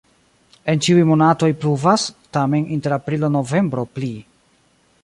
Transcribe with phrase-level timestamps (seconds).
[0.71, 2.07] En ĉiuj monatoj pluvas,
[2.39, 4.15] tamen inter aprilo-novembro pli.